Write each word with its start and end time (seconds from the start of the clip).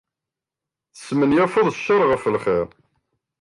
Tesmenyafeḍ 0.95 1.67
ccer 1.75 2.01
ɣef 2.09 2.23
lxir. 2.33 2.67